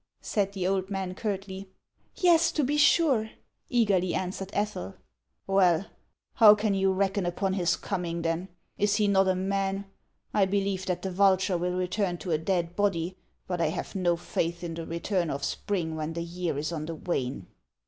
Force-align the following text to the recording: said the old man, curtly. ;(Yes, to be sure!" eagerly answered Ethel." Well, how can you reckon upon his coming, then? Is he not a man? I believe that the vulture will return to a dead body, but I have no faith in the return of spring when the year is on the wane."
said 0.23 0.53
the 0.53 0.65
old 0.65 0.89
man, 0.89 1.13
curtly. 1.13 1.69
;(Yes, 2.15 2.51
to 2.53 2.63
be 2.63 2.75
sure!" 2.75 3.29
eagerly 3.69 4.15
answered 4.15 4.49
Ethel." 4.51 4.95
Well, 5.45 5.85
how 6.33 6.55
can 6.55 6.73
you 6.73 6.91
reckon 6.91 7.23
upon 7.23 7.53
his 7.53 7.75
coming, 7.75 8.23
then? 8.23 8.47
Is 8.79 8.95
he 8.95 9.07
not 9.07 9.27
a 9.27 9.35
man? 9.35 9.85
I 10.33 10.45
believe 10.45 10.87
that 10.87 11.03
the 11.03 11.11
vulture 11.11 11.55
will 11.55 11.75
return 11.77 12.17
to 12.17 12.31
a 12.31 12.39
dead 12.39 12.75
body, 12.75 13.15
but 13.45 13.61
I 13.61 13.67
have 13.67 13.93
no 13.93 14.15
faith 14.17 14.63
in 14.63 14.73
the 14.73 14.87
return 14.87 15.29
of 15.29 15.43
spring 15.43 15.95
when 15.95 16.13
the 16.13 16.23
year 16.23 16.57
is 16.57 16.71
on 16.71 16.87
the 16.87 16.95
wane." 16.95 17.45